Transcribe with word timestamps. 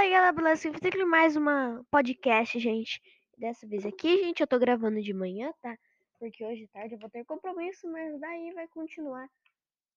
Fala 0.00 0.12
galera, 0.12 0.32
beleza? 0.32 0.70
Vou 0.70 1.06
mais 1.06 1.36
uma 1.36 1.84
podcast, 1.90 2.58
gente. 2.58 3.02
Dessa 3.36 3.66
vez 3.66 3.84
aqui, 3.84 4.16
gente, 4.24 4.40
eu 4.40 4.46
tô 4.46 4.58
gravando 4.58 5.02
de 5.02 5.12
manhã, 5.12 5.52
tá? 5.60 5.78
Porque 6.18 6.42
hoje 6.42 6.66
tarde 6.68 6.94
eu 6.94 6.98
vou 6.98 7.10
ter 7.10 7.22
compromisso, 7.22 7.86
mas 7.86 8.18
daí 8.18 8.50
vai 8.54 8.66
continuar. 8.68 9.28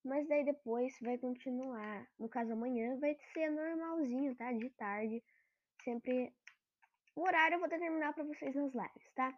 Mas 0.03 0.27
daí 0.27 0.43
depois 0.43 0.93
vai 1.01 1.17
continuar. 1.17 2.05
No 2.19 2.27
caso, 2.27 2.51
amanhã 2.51 2.99
vai 2.99 3.15
ser 3.33 3.49
normalzinho, 3.49 4.35
tá? 4.35 4.51
De 4.51 4.69
tarde. 4.71 5.23
Sempre. 5.85 6.33
O 7.15 7.21
horário 7.21 7.55
eu 7.55 7.59
vou 7.59 7.69
determinar 7.69 8.11
pra 8.11 8.25
vocês 8.25 8.53
nas 8.53 8.73
lives, 8.73 9.09
tá? 9.15 9.33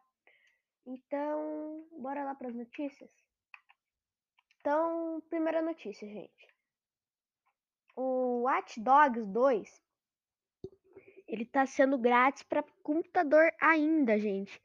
Então, 0.83 1.85
bora 1.91 2.23
lá 2.23 2.33
pras 2.33 2.55
notícias? 2.55 3.11
Então, 4.59 5.21
primeira 5.29 5.61
notícia, 5.61 6.07
gente. 6.07 6.47
O 7.95 8.41
Watch 8.45 8.81
Dogs 8.81 9.23
2 9.27 9.84
ele 11.35 11.45
tá 11.45 11.65
sendo 11.65 11.97
grátis 11.97 12.43
para 12.43 12.63
computador 12.81 13.53
ainda, 13.59 14.17
gente. 14.17 14.61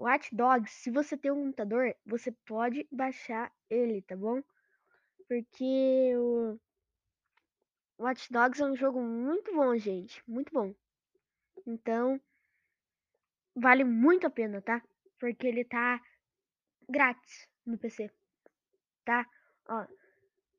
Watch 0.00 0.34
Dogs, 0.34 0.72
se 0.72 0.90
você 0.90 1.16
tem 1.16 1.30
um 1.30 1.44
computador, 1.44 1.94
você 2.04 2.32
pode 2.44 2.86
baixar 2.90 3.52
ele, 3.70 4.02
tá 4.02 4.16
bom? 4.16 4.42
Porque 5.28 6.12
o 6.16 6.58
Watch 8.00 8.32
Dogs 8.32 8.60
é 8.60 8.66
um 8.66 8.74
jogo 8.74 9.00
muito 9.00 9.54
bom, 9.54 9.76
gente, 9.76 10.20
muito 10.26 10.52
bom. 10.52 10.74
Então, 11.64 12.20
vale 13.54 13.84
muito 13.84 14.26
a 14.26 14.30
pena, 14.30 14.60
tá? 14.60 14.82
Porque 15.20 15.46
ele 15.46 15.64
tá 15.64 16.02
grátis 16.88 17.48
no 17.64 17.78
PC, 17.78 18.10
tá? 19.04 19.24
Ó, 19.68 19.86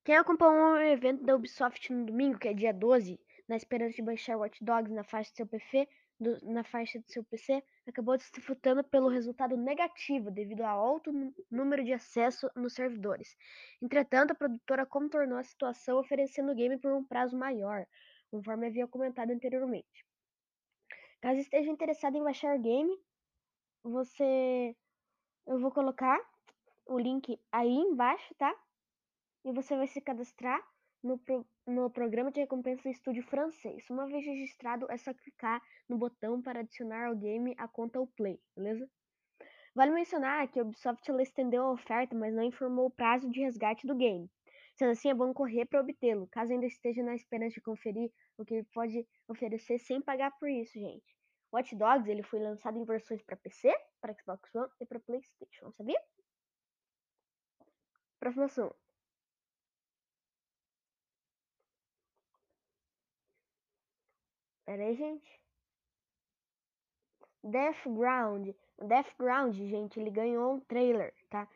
quem 0.05 0.15
acompanhou 0.15 0.75
o 0.75 0.81
evento 0.81 1.25
da 1.25 1.35
Ubisoft 1.35 1.91
no 1.91 2.05
domingo, 2.05 2.39
que 2.39 2.47
é 2.47 2.53
dia 2.53 2.73
12, 2.73 3.19
na 3.53 3.57
esperança 3.57 3.95
de 3.95 4.01
baixar 4.01 4.35
Watch 4.35 4.63
Dogs 4.63 4.91
na 4.91 5.03
faixa 5.03 5.31
do 5.31 5.35
seu 5.35 5.45
PC, 5.45 5.87
do, 6.19 6.43
na 6.43 6.63
faixa 6.63 6.99
do 6.99 7.07
seu 7.07 7.23
PC, 7.23 7.63
acabou 7.85 8.19
se 8.19 8.31
disputando 8.31 8.83
pelo 8.83 9.07
resultado 9.07 9.55
negativo 9.55 10.31
devido 10.31 10.61
ao 10.61 10.79
alto 10.79 11.11
número 11.51 11.83
de 11.83 11.93
acesso 11.93 12.49
nos 12.55 12.73
servidores. 12.73 13.37
Entretanto, 13.79 14.31
a 14.31 14.35
produtora 14.35 14.87
contornou 14.87 15.37
a 15.37 15.43
situação 15.43 15.99
oferecendo 15.99 16.51
o 16.51 16.55
game 16.55 16.79
por 16.79 16.91
um 16.93 17.03
prazo 17.03 17.37
maior, 17.37 17.85
conforme 18.31 18.65
havia 18.65 18.87
comentado 18.87 19.29
anteriormente. 19.29 20.03
Caso 21.21 21.39
esteja 21.39 21.69
interessado 21.69 22.17
em 22.17 22.23
baixar 22.23 22.57
o 22.57 22.59
game, 22.59 22.97
você 23.83 24.75
eu 25.45 25.59
vou 25.59 25.71
colocar 25.71 26.19
o 26.87 26.97
link 26.97 27.39
aí 27.51 27.75
embaixo, 27.75 28.33
tá? 28.33 28.51
E 29.45 29.51
você 29.51 29.77
vai 29.77 29.85
se 29.85 30.01
cadastrar 30.01 30.59
no, 31.03 31.17
pro, 31.17 31.45
no 31.67 31.89
programa 31.89 32.31
de 32.31 32.39
recompensa 32.39 32.83
do 32.83 32.89
estúdio 32.89 33.23
francês. 33.23 33.87
Uma 33.89 34.07
vez 34.07 34.25
registrado, 34.25 34.89
é 34.89 34.97
só 34.97 35.13
clicar 35.13 35.61
no 35.87 35.97
botão 35.97 36.41
para 36.41 36.61
adicionar 36.61 37.07
ao 37.07 37.15
game 37.15 37.53
a 37.57 37.67
conta 37.67 37.99
ou 37.99 38.07
Play, 38.07 38.39
beleza? 38.55 38.89
Vale 39.75 39.91
mencionar 39.91 40.47
que 40.47 40.59
a 40.59 40.63
Ubisoft 40.63 41.09
estendeu 41.19 41.63
a 41.63 41.71
oferta, 41.71 42.15
mas 42.15 42.33
não 42.33 42.43
informou 42.43 42.85
o 42.85 42.91
prazo 42.91 43.29
de 43.29 43.41
resgate 43.41 43.87
do 43.87 43.95
game. 43.95 44.29
Sendo 44.75 44.91
assim, 44.91 45.09
é 45.09 45.13
bom 45.13 45.33
correr 45.33 45.65
para 45.65 45.81
obtê-lo, 45.81 46.27
caso 46.27 46.51
ainda 46.51 46.65
esteja 46.65 47.03
na 47.03 47.15
esperança 47.15 47.55
de 47.55 47.61
conferir 47.61 48.11
o 48.37 48.45
que 48.45 48.55
ele 48.55 48.67
pode 48.73 49.07
oferecer 49.27 49.79
sem 49.79 50.01
pagar 50.01 50.31
por 50.39 50.49
isso, 50.49 50.73
gente. 50.73 51.15
Watch 51.51 51.75
Dogs 51.75 52.09
ele 52.09 52.23
foi 52.23 52.39
lançado 52.39 52.77
em 52.77 52.85
versões 52.85 53.21
para 53.21 53.37
PC, 53.37 53.71
para 54.01 54.13
Xbox 54.13 54.53
One 54.55 54.69
e 54.79 54.85
para 54.85 54.99
PlayStation, 54.99 55.71
sabia? 55.73 56.01
Próximo 58.19 58.45
assunto. 58.45 58.82
Pera 64.65 64.83
aí, 64.83 64.95
gente. 64.95 65.41
Death 67.43 67.83
Ground. 67.85 68.49
Death 68.87 69.13
Ground, 69.19 69.53
gente, 69.55 69.99
ele 69.99 70.09
ganhou 70.09 70.55
um 70.55 70.59
trailer, 70.61 71.13
tá? 71.29 71.47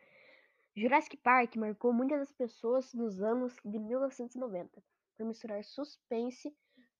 Jurassic 0.76 1.16
Park 1.16 1.56
marcou 1.56 1.92
muitas 1.92 2.20
das 2.20 2.32
pessoas 2.32 2.92
nos 2.92 3.20
anos 3.22 3.56
de 3.64 3.78
1990 3.78 4.82
por 5.16 5.26
misturar 5.26 5.64
suspense 5.64 6.54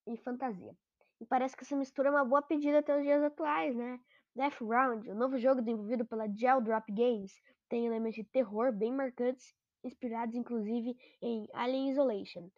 e 0.07 0.17
fantasia. 0.17 0.75
E 1.21 1.27
parece 1.27 1.57
que 1.57 1.63
essa 1.63 1.77
mistura 1.77 2.09
é 2.09 2.13
uma 2.13 2.25
boa 2.25 2.43
pedida 2.43 2.79
até 2.79 2.97
os 2.97 3.03
dias 3.03 3.23
atuais, 3.23 3.77
né? 3.77 4.01
Death 4.35 4.59
Ground, 4.61 5.07
o 5.07 5.15
novo 5.15 5.39
jogo 5.39 5.61
desenvolvido 5.61 6.07
pela 6.07 6.27
Gel 6.29 6.61
Drop 6.63 6.91
Games, 6.93 7.33
tem 7.69 7.87
elementos 7.87 8.17
de 8.17 8.25
terror 8.25 8.73
bem 8.73 8.93
marcantes, 8.93 9.55
inspirados 9.85 10.35
inclusive 10.35 10.97
em 11.21 11.47
Alien 11.53 11.91
Isolation. 11.91 12.49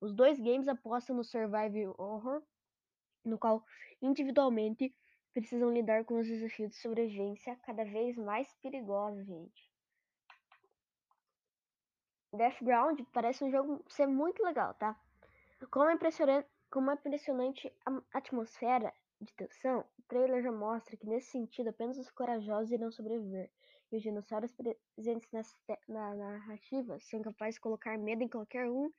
Os 0.00 0.14
dois 0.14 0.38
games 0.38 0.68
apostam 0.68 1.16
no 1.16 1.24
survival 1.24 1.94
horror 1.98 2.42
no 3.24 3.38
qual 3.38 3.64
individualmente 4.00 4.94
precisam 5.32 5.72
lidar 5.72 6.04
com 6.04 6.18
os 6.18 6.26
desafios 6.26 6.70
de 6.70 6.76
sobrevivência 6.76 7.56
cada 7.64 7.84
vez 7.84 8.16
mais 8.16 8.52
perigosos, 8.62 9.26
gente. 9.26 9.70
Deathground 12.32 13.00
parece 13.12 13.42
um 13.42 13.50
jogo 13.50 13.84
ser 13.88 14.06
muito 14.06 14.42
legal, 14.42 14.74
tá? 14.74 14.98
Com 15.70 15.80
uma 15.80 15.92
impressionante, 15.92 16.48
com 16.70 16.78
uma 16.80 16.94
impressionante 16.94 17.72
atmosfera 18.12 18.92
de 19.20 19.32
tensão, 19.34 19.84
o 19.98 20.02
trailer 20.08 20.42
já 20.42 20.52
mostra 20.52 20.96
que 20.96 21.06
nesse 21.06 21.30
sentido 21.30 21.68
apenas 21.68 21.98
os 21.98 22.10
corajosos 22.10 22.70
irão 22.70 22.90
sobreviver, 22.90 23.50
e 23.92 23.96
os 23.96 24.02
dinossauros 24.02 24.52
presentes 24.52 25.28
na 25.88 26.14
narrativa 26.14 26.98
são 27.00 27.20
capazes 27.20 27.56
de 27.56 27.60
colocar 27.60 27.98
medo 27.98 28.22
em 28.22 28.28
qualquer 28.28 28.70
um 28.70 28.90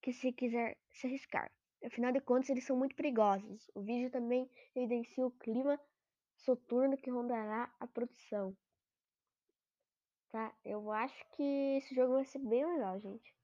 que 0.00 0.12
se 0.12 0.32
quiser 0.32 0.76
se 0.92 1.06
arriscar. 1.06 1.50
Afinal 1.84 2.12
de 2.12 2.20
contas, 2.20 2.48
eles 2.50 2.64
são 2.64 2.76
muito 2.76 2.94
perigosos. 2.94 3.70
O 3.74 3.80
vídeo 3.80 4.10
também 4.10 4.50
evidencia 4.74 5.26
o 5.26 5.30
clima 5.30 5.80
soturno 6.36 6.96
que 6.96 7.10
rondará 7.10 7.72
a 7.78 7.86
produção. 7.86 8.56
Tá? 10.30 10.54
Eu 10.64 10.90
acho 10.90 11.24
que 11.30 11.42
esse 11.78 11.94
jogo 11.94 12.14
vai 12.14 12.24
ser 12.24 12.38
bem 12.40 12.66
legal, 12.66 12.98
gente. 13.00 13.34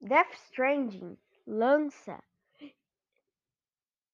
Death 0.00 0.32
Stranding 0.46 1.18
lança. 1.46 2.22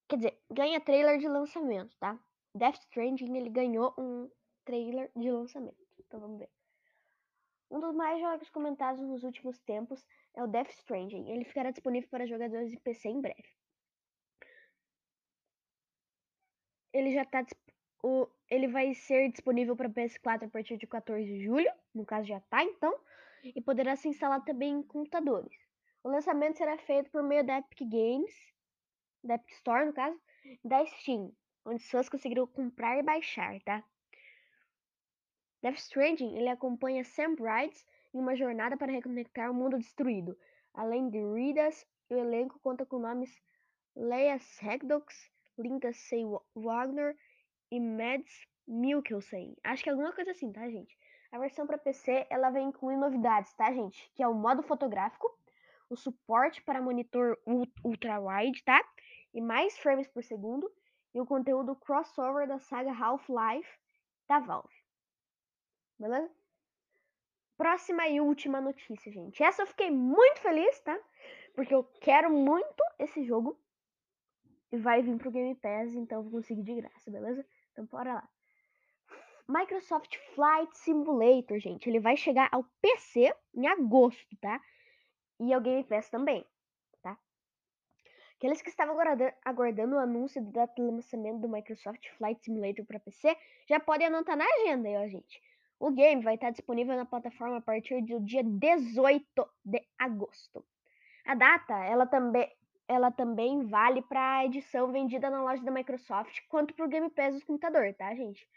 Quer 0.07 0.17
dizer, 0.17 0.39
ganha 0.51 0.79
trailer 0.79 1.19
de 1.19 1.27
lançamento, 1.27 1.95
tá? 1.97 2.19
Death 2.53 2.79
Stranding 2.81 3.35
ele 3.37 3.49
ganhou 3.49 3.93
um 3.97 4.29
trailer 4.63 5.11
de 5.15 5.31
lançamento. 5.31 5.77
Então 5.99 6.19
vamos 6.19 6.39
ver. 6.39 6.49
Um 7.69 7.79
dos 7.79 7.95
mais 7.95 8.19
jogos 8.19 8.49
comentados 8.49 9.01
nos 9.01 9.23
últimos 9.23 9.59
tempos 9.59 10.05
é 10.33 10.43
o 10.43 10.47
Death 10.47 10.69
Stranding. 10.69 11.29
Ele 11.29 11.43
ficará 11.43 11.71
disponível 11.71 12.09
para 12.09 12.27
jogadores 12.27 12.69
de 12.69 12.79
PC 12.79 13.09
em 13.09 13.21
breve. 13.21 13.49
Ele 16.93 17.11
já 17.13 17.25
tá 17.25 17.45
o, 18.03 18.29
ele 18.49 18.67
vai 18.67 18.93
ser 18.93 19.31
disponível 19.31 19.75
para 19.75 19.89
PS4 19.89 20.43
a 20.43 20.49
partir 20.49 20.77
de 20.77 20.85
14 20.85 21.25
de 21.25 21.43
julho, 21.43 21.71
no 21.93 22.05
caso 22.05 22.27
já 22.27 22.39
tá 22.39 22.63
então, 22.63 22.95
e 23.43 23.59
poderá 23.59 23.95
ser 23.95 24.09
instalado 24.09 24.45
também 24.45 24.73
em 24.73 24.83
computadores. 24.83 25.57
O 26.03 26.09
lançamento 26.09 26.57
será 26.57 26.77
feito 26.77 27.09
por 27.09 27.23
meio 27.23 27.43
da 27.43 27.57
Epic 27.57 27.79
Games, 27.89 28.31
da 29.23 29.35
Epic 29.35 29.53
Store 29.53 29.85
no 29.85 29.93
caso, 29.93 30.21
da 30.63 30.85
Steam, 30.85 31.35
onde 31.65 31.81
pessoas 31.81 32.07
conseguirão 32.07 32.45
comprar 32.45 32.99
e 32.99 33.01
baixar, 33.01 33.59
tá? 33.63 33.83
Death 35.65 35.79
Stranding 35.79 36.37
ele 36.37 36.47
acompanha 36.47 37.03
Sam 37.03 37.33
Bright 37.33 37.83
em 38.13 38.19
uma 38.19 38.35
jornada 38.35 38.77
para 38.77 38.91
reconectar 38.91 39.49
o 39.49 39.53
mundo 39.55 39.79
destruído. 39.79 40.37
Além 40.71 41.09
de 41.09 41.17
Ridas, 41.17 41.87
o 42.07 42.13
elenco 42.13 42.59
conta 42.59 42.85
com 42.85 42.99
nomes 42.99 43.35
Leia 43.95 44.37
Segdox, 44.37 45.27
Lindsay 45.57 46.23
Wagner 46.53 47.17
e 47.71 47.79
Mads 47.79 48.45
Mikkelsen. 48.67 49.57
Acho 49.63 49.83
que 49.83 49.89
é 49.89 49.93
alguma 49.93 50.13
coisa 50.13 50.29
assim, 50.29 50.53
tá, 50.53 50.69
gente? 50.69 50.95
A 51.31 51.39
versão 51.39 51.65
para 51.65 51.79
PC 51.79 52.27
ela 52.29 52.51
vem 52.51 52.67
incluir 52.67 52.97
novidades, 52.97 53.51
tá, 53.55 53.73
gente? 53.73 54.11
Que 54.13 54.21
é 54.21 54.27
o 54.27 54.35
modo 54.35 54.61
fotográfico, 54.61 55.27
o 55.89 55.95
suporte 55.95 56.61
para 56.61 56.79
monitor 56.79 57.39
ultra-wide, 57.83 58.63
tá? 58.63 58.79
E 59.33 59.41
mais 59.41 59.75
frames 59.79 60.07
por 60.09 60.23
segundo, 60.23 60.71
e 61.11 61.19
o 61.19 61.25
conteúdo 61.25 61.75
crossover 61.75 62.47
da 62.47 62.59
saga 62.59 62.93
Half-Life 62.93 63.79
da 64.27 64.37
Valve. 64.37 64.84
Beleza? 65.99 66.29
Próxima 67.57 68.07
e 68.07 68.19
última 68.19 68.59
notícia, 68.59 69.11
gente. 69.11 69.41
Essa 69.41 69.61
eu 69.61 69.67
fiquei 69.67 69.89
muito 69.89 70.41
feliz, 70.41 70.79
tá? 70.81 70.99
Porque 71.53 71.73
eu 71.73 71.83
quero 72.01 72.29
muito 72.29 72.83
esse 72.99 73.23
jogo. 73.23 73.57
E 74.71 74.77
vai 74.77 75.01
vir 75.01 75.17
pro 75.17 75.31
Game 75.31 75.55
Pass, 75.55 75.93
então 75.93 76.17
eu 76.17 76.23
vou 76.23 76.31
conseguir 76.33 76.63
de 76.63 76.75
graça, 76.75 77.09
beleza? 77.09 77.45
Então 77.71 77.85
bora 77.85 78.15
lá. 78.15 78.29
Microsoft 79.47 80.17
Flight 80.33 80.75
Simulator, 80.77 81.59
gente. 81.59 81.87
Ele 81.87 81.99
vai 81.99 82.17
chegar 82.17 82.49
ao 82.51 82.63
PC 82.81 83.33
em 83.53 83.67
agosto, 83.67 84.35
tá? 84.41 84.59
E 85.39 85.53
ao 85.53 85.61
Game 85.61 85.83
Pass 85.83 86.09
também, 86.09 86.45
tá? 87.01 87.17
Aqueles 88.37 88.61
que 88.61 88.69
estavam 88.69 88.97
aguardando 89.45 89.95
o 89.95 89.99
anúncio 89.99 90.43
do 90.43 90.91
lançamento 90.91 91.39
do 91.39 91.47
Microsoft 91.47 92.05
Flight 92.17 92.43
Simulator 92.43 92.85
para 92.85 92.99
PC 92.99 93.37
já 93.67 93.79
podem 93.79 94.07
anotar 94.07 94.35
na 94.35 94.45
agenda 94.45 94.89
aí, 94.89 94.97
ó, 94.97 95.07
gente. 95.07 95.41
O 95.79 95.91
game 95.91 96.23
vai 96.23 96.35
estar 96.35 96.51
disponível 96.51 96.95
na 96.95 97.05
plataforma 97.05 97.57
a 97.57 97.61
partir 97.61 98.01
do 98.01 98.19
dia 98.19 98.43
18 98.43 99.47
de 99.63 99.81
agosto. 99.97 100.65
A 101.25 101.35
data, 101.35 101.73
ela 101.83 102.05
também 102.05 102.49
ela 102.87 103.11
também 103.11 103.65
vale 103.65 104.01
para 104.03 104.37
a 104.37 104.45
edição 104.45 104.91
vendida 104.91 105.27
na 105.29 105.41
loja 105.41 105.63
da 105.63 105.71
Microsoft, 105.71 106.41
quanto 106.47 106.73
para 106.75 106.85
o 106.85 106.87
Game 106.87 107.09
Pass 107.09 107.33
do 107.33 107.45
computador, 107.45 107.91
tá, 107.95 108.13
gente? 108.13 108.47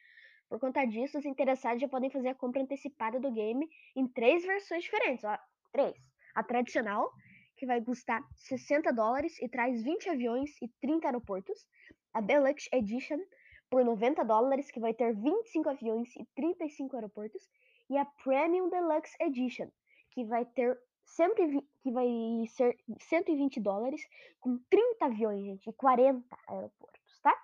Por 0.49 0.59
conta 0.59 0.85
disso, 0.85 1.19
os 1.19 1.25
interessados 1.25 1.81
já 1.81 1.89
podem 1.89 2.11
fazer 2.11 2.29
a 2.29 2.35
compra 2.35 2.63
antecipada 2.63 3.19
do 3.21 3.31
game 3.31 3.69
em 3.97 4.07
três 4.07 4.45
versões 4.45 4.83
diferentes, 4.83 5.25
ó, 5.25 5.39
três. 5.73 5.97
A 6.35 6.43
tradicional, 6.43 7.11
que 7.57 7.67
vai 7.67 7.83
custar 7.83 8.23
60 8.37 8.93
dólares 8.93 9.39
e 9.41 9.49
traz 9.49 9.83
20 9.83 10.09
aviões 10.09 10.51
e 10.63 10.69
30 10.81 11.09
aeroportos. 11.09 11.67
A 12.15 12.21
Deluxe 12.21 12.69
Edition, 12.73 13.19
por 13.71 13.85
90 13.85 14.25
dólares, 14.25 14.71
que 14.71 14.81
vai 14.81 14.95
ter 14.95 15.15
25 15.15 15.69
aviões 15.69 16.15
e 16.17 16.25
35 16.35 16.97
aeroportos. 16.97 17.49
E 17.91 17.97
a 17.97 18.05
Premium 18.05 18.69
Deluxe 18.69 19.17
Edition, 19.21 19.69
que 20.11 20.25
vai 20.25 20.45
ter 20.45 20.79
120, 21.05 21.67
que 21.83 21.91
vai 21.91 22.09
ser 22.49 22.79
120 23.01 23.61
dólares 23.61 24.03
com 24.41 24.59
30 24.71 25.07
aviões, 25.07 25.45
gente, 25.45 25.71
e 25.71 25.73
40 25.73 26.25
aeroportos, 26.49 27.21
tá? 27.23 27.35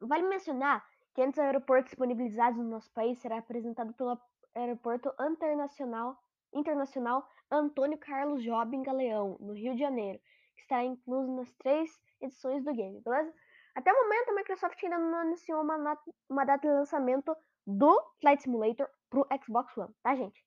Vale 0.00 0.28
mencionar 0.28 0.84
que 1.14 1.22
entre 1.22 1.40
os 1.40 1.46
aeroportos 1.46 1.90
disponibilizados 1.90 2.58
no 2.58 2.68
nosso 2.68 2.90
país 2.92 3.18
será 3.18 3.38
apresentado 3.38 3.94
pelo 3.94 4.18
Aeroporto 4.54 5.12
Internacional, 5.20 6.18
Internacional 6.52 7.26
Antônio 7.50 7.98
Carlos 7.98 8.42
Jobim 8.42 8.82
Galeão, 8.82 9.36
no 9.40 9.54
Rio 9.54 9.74
de 9.74 9.80
Janeiro, 9.80 10.20
que 10.56 10.62
está 10.62 10.84
incluso 10.84 11.32
nas 11.34 11.52
três 11.54 11.90
edições 12.20 12.64
do 12.64 12.74
game, 12.74 13.00
beleza? 13.00 13.32
Até 13.74 13.92
o 13.92 14.02
momento, 14.02 14.30
a 14.30 14.34
Microsoft 14.34 14.82
ainda 14.82 14.98
não 14.98 15.18
anunciou 15.18 15.62
uma, 15.62 15.98
uma 16.28 16.44
data 16.44 16.66
de 16.66 16.72
lançamento 16.72 17.36
do 17.66 18.00
Flight 18.20 18.42
Simulator 18.42 18.88
pro 19.10 19.26
Xbox 19.42 19.76
One, 19.76 19.94
tá, 20.02 20.14
gente? 20.14 20.44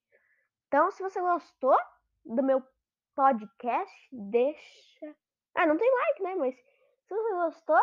Então, 0.67 0.91
se 0.91 1.03
você 1.03 1.19
gostou 1.19 1.75
do 2.25 2.43
meu 2.43 2.63
podcast, 3.15 4.09
deixa. 4.11 5.15
Ah, 5.55 5.65
não 5.65 5.77
tem 5.77 5.91
like, 5.91 6.23
né? 6.23 6.35
Mas 6.35 6.55
se 6.55 7.15
você 7.15 7.33
gostou, 7.33 7.81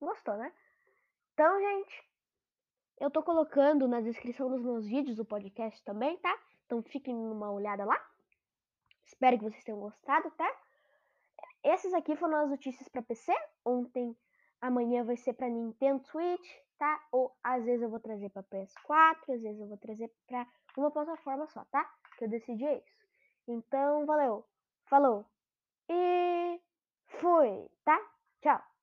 gostou, 0.00 0.36
né? 0.36 0.52
Então, 1.32 1.60
gente, 1.60 2.04
eu 3.00 3.10
tô 3.10 3.22
colocando 3.22 3.88
na 3.88 4.00
descrição 4.00 4.48
dos 4.48 4.62
meus 4.62 4.86
vídeos 4.86 5.18
o 5.18 5.24
podcast 5.24 5.82
também, 5.84 6.16
tá? 6.18 6.38
Então 6.64 6.82
fiquem 6.82 7.14
numa 7.14 7.50
olhada 7.50 7.84
lá. 7.84 8.00
Espero 9.04 9.38
que 9.38 9.44
vocês 9.44 9.64
tenham 9.64 9.80
gostado, 9.80 10.30
tá? 10.32 10.63
Esses 11.64 11.94
aqui 11.94 12.14
foram 12.14 12.36
as 12.36 12.50
notícias 12.50 12.86
para 12.88 13.00
PC. 13.00 13.32
Ontem, 13.64 14.14
amanhã 14.60 15.02
vai 15.02 15.16
ser 15.16 15.32
para 15.32 15.48
Nintendo 15.48 16.04
Switch, 16.04 16.46
tá? 16.78 17.02
Ou 17.10 17.34
às 17.42 17.64
vezes 17.64 17.82
eu 17.82 17.88
vou 17.88 17.98
trazer 17.98 18.28
para 18.28 18.42
PS4, 18.42 19.34
às 19.34 19.40
vezes 19.40 19.58
eu 19.58 19.66
vou 19.66 19.78
trazer 19.78 20.12
para 20.26 20.46
uma 20.76 20.90
plataforma 20.90 21.46
só, 21.46 21.64
tá? 21.70 21.90
Que 22.18 22.26
eu 22.26 22.28
decidi 22.28 22.66
é 22.66 22.76
isso. 22.76 23.08
Então, 23.48 24.04
valeu. 24.04 24.44
Falou. 24.84 25.24
E 25.88 26.60
fui, 27.06 27.70
tá? 27.82 27.98
Tchau. 28.42 28.73